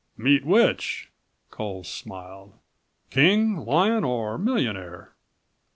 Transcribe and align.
"Meet 0.17 0.43
which?" 0.47 1.11
Coles 1.51 1.87
smiled. 1.87 2.53
"King, 3.11 3.57
lion 3.57 4.03
or 4.03 4.39
millionaire?" 4.39 5.13